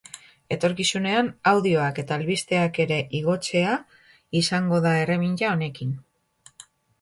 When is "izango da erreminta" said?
4.41-5.53